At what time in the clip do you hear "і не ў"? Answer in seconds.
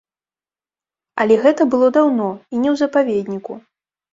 2.53-2.83